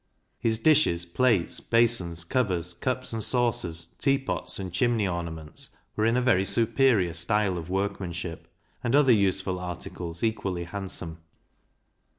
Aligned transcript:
His 0.39 0.57
dishes, 0.57 1.05
plates, 1.05 1.59
basons, 1.59 2.23
covers, 2.23 2.73
cups 2.73 3.13
and 3.13 3.21
saucers, 3.21 3.93
teapots, 3.99 4.57
and 4.57 4.73
chimney 4.73 5.07
ornaments, 5.07 5.69
were 5.95 6.07
in 6.07 6.17
a 6.17 6.23
very 6.23 6.43
superior 6.43 7.13
style 7.13 7.55
of 7.55 7.69
workmanship; 7.69 8.47
and 8.83 8.95
other 8.95 9.13
useful 9.13 9.59
articles 9.59 10.23
equally 10.23 10.63
handsome. 10.63 11.19